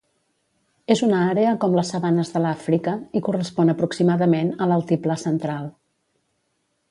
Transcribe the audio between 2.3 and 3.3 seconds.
de l'Àfrica, i